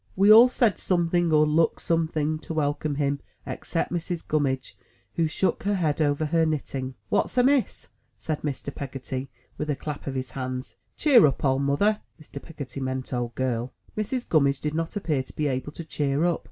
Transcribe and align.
*' 0.11 0.15
We 0.25 0.31
all 0.31 0.47
said 0.47 0.79
something, 0.79 1.31
or 1.31 1.45
looked 1.45 1.79
something, 1.83 2.39
to 2.39 2.55
welcome 2.55 2.95
him, 2.95 3.19
except 3.45 3.91
Mrs. 3.91 4.27
Gummidge, 4.27 4.75
who 5.13 5.27
shook 5.27 5.61
her 5.61 5.75
head 5.75 6.01
over 6.01 6.25
her 6.25 6.43
knitting. 6.43 6.95
"What's 7.09 7.37
amiss?" 7.37 7.89
said 8.17 8.41
Mr. 8.41 8.73
Peggotty, 8.73 9.29
with 9.59 9.69
a 9.69 9.75
clap 9.75 10.07
of 10.07 10.15
his 10.15 10.31
hands. 10.31 10.77
"Cheer 10.97 11.27
up, 11.27 11.45
old 11.45 11.61
Mawther" 11.61 11.99
(Mr. 12.19 12.41
Peggotty 12.41 12.79
meant 12.81 13.13
old 13.13 13.35
girl.) 13.35 13.73
Mrs. 13.95 14.27
Gummidge 14.27 14.59
did 14.61 14.73
not 14.73 14.95
appear 14.95 15.21
to 15.21 15.35
be 15.35 15.45
able 15.45 15.71
to 15.73 15.83
cheer 15.85 16.25
up. 16.25 16.39